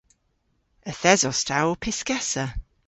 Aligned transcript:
Yth 0.89 1.03
esos 1.11 1.39
ta 1.47 1.57
ow 1.67 1.75
pyskessa. 1.83 2.45